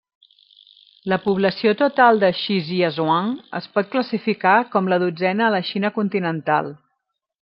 [1.11, 3.29] La població total de Shijiazhuang
[3.61, 6.75] es pot classificar com la dotzena a la Xina continental.